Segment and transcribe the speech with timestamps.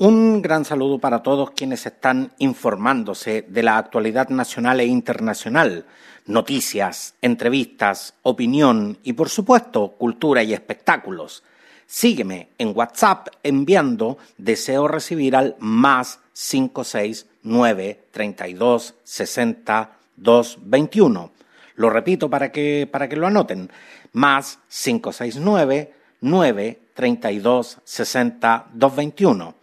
[0.00, 5.84] Un gran saludo para todos quienes están informándose de la actualidad nacional e internacional,
[6.24, 11.42] noticias, entrevistas, opinión y por supuesto cultura y espectáculos.
[11.86, 21.30] Sígueme en WhatsApp enviando deseo recibir al más 569 32 60 221.
[21.74, 23.70] Lo repito para que, para que lo anoten.
[24.14, 29.59] Más 569 9 32 60 221.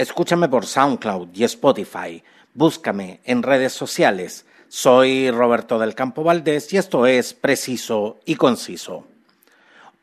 [0.00, 2.24] Escúchame por SoundCloud y Spotify.
[2.54, 4.46] Búscame en redes sociales.
[4.66, 9.06] Soy Roberto del Campo Valdés y esto es Preciso y Conciso.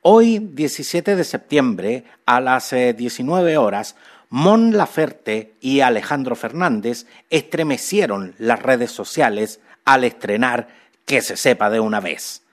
[0.04, 3.96] Hoy, 17 de septiembre, a las 19 eh, horas,
[4.30, 10.68] Mon Laferte y Alejandro Fernández estremecieron las redes sociales al estrenar
[11.06, 12.44] Que se sepa de una vez,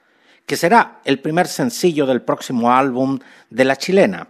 [0.47, 3.19] que será el primer sencillo del próximo álbum
[3.51, 4.29] de la chilena.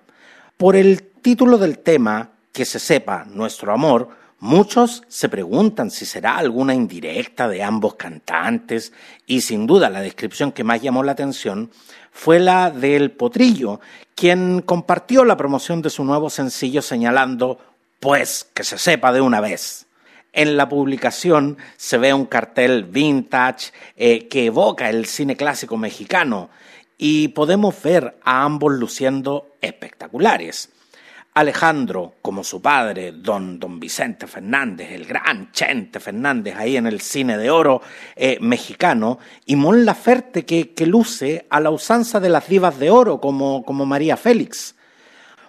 [0.56, 6.38] Por el título del tema que se sepa nuestro amor, muchos se preguntan si será
[6.38, 8.92] alguna indirecta de ambos cantantes
[9.26, 11.72] y sin duda la descripción que más llamó la atención
[12.12, 13.80] fue la del Potrillo,
[14.14, 17.58] quien compartió la promoción de su nuevo sencillo señalando
[17.98, 19.86] pues que se sepa de una vez.
[20.32, 26.50] En la publicación se ve un cartel vintage eh, que evoca el cine clásico mexicano
[26.98, 30.70] y podemos ver a ambos luciendo espectaculares.
[31.34, 37.00] Alejandro, como su padre, don, don Vicente Fernández, el gran Chente Fernández ahí en el
[37.00, 37.82] cine de oro
[38.14, 42.90] eh, mexicano, y Mon Laferte que, que, luce a la usanza de las divas de
[42.90, 44.76] oro como, como María Félix.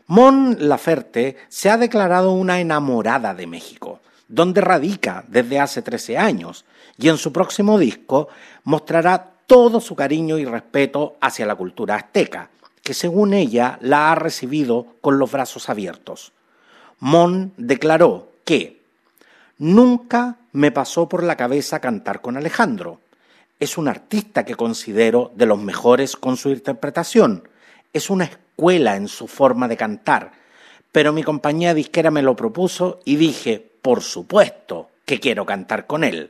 [0.07, 6.65] Mon Laferte se ha declarado una enamorada de México, donde radica desde hace 13 años,
[6.97, 8.27] y en su próximo disco
[8.63, 12.49] mostrará todo su cariño y respeto hacia la cultura azteca
[12.85, 16.33] que según ella la ha recibido con los brazos abiertos.
[16.99, 18.79] Mon declaró que
[19.57, 22.99] nunca me pasó por la cabeza cantar con Alejandro.
[23.59, 27.49] Es un artista que considero de los mejores con su interpretación.
[27.91, 30.33] Es una escuela en su forma de cantar.
[30.91, 36.03] Pero mi compañía disquera me lo propuso y dije, por supuesto, que quiero cantar con
[36.03, 36.29] él.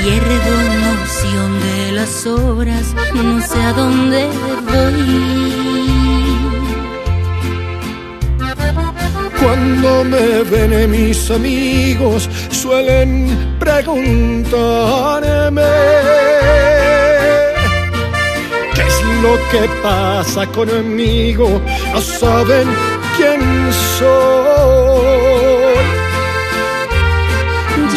[0.03, 0.55] Pierdo
[0.87, 4.29] noción de las horas, no sé a dónde
[4.67, 5.41] voy.
[9.43, 15.63] Cuando me ven mis amigos suelen preguntarme
[19.31, 21.61] lo que pasa conmigo,
[21.93, 22.67] no saben
[23.17, 23.41] quién
[23.99, 25.85] soy.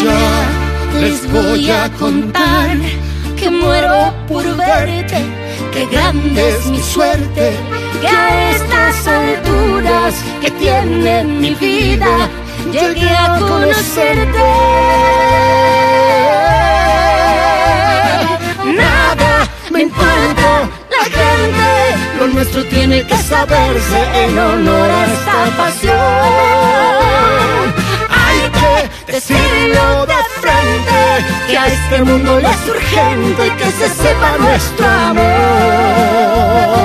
[0.04, 2.78] Ya les voy a contar
[3.38, 5.22] que muero por verte,
[5.72, 7.54] que grande es mi suerte,
[8.02, 12.30] que a estas alturas que tiene mi vida
[12.72, 14.44] llegué a conocerte.
[18.82, 20.83] Nada me importa
[22.20, 25.94] lo nuestro tiene que saberse en honor a esta pasión.
[28.10, 31.02] Hay que decirlo de frente,
[31.48, 36.83] que a este mundo le es urgente que se sepa nuestro amor.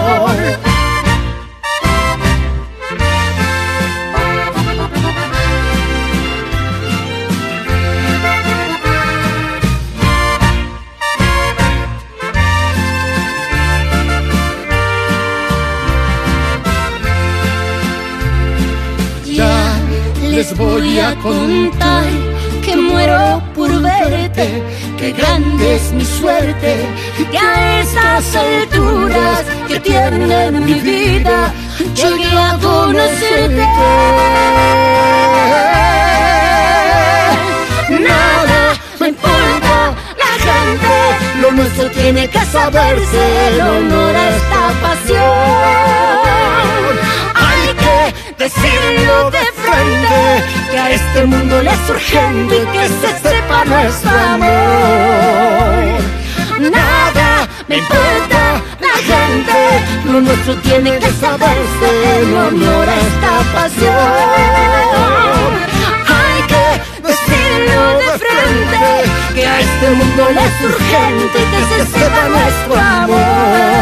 [20.39, 22.05] Les voy a contar
[22.65, 24.47] que muero por verte,
[24.97, 26.73] que grande es mi suerte,
[27.33, 31.53] que a estas alturas que tiene mi vida
[31.93, 33.67] llegué a conocerte.
[38.09, 38.61] Nada
[39.01, 39.77] me importa
[40.23, 40.95] la gente,
[41.41, 45.29] lo nuestro tiene que saberse el honor a esta pasión.
[47.47, 47.99] Hay que
[48.45, 49.58] decirlo de
[50.71, 56.01] que a este mundo le es urgente y que se sepa nuestro amor.
[56.61, 59.59] Nada me importa la gente,
[60.07, 61.89] lo nuestro tiene que saberse
[62.21, 65.51] en honor a esta pasión.
[66.19, 66.67] Hay que
[67.09, 68.85] decirlo de frente,
[69.35, 73.78] que a este mundo le es urgente que se sepa nuestro amor.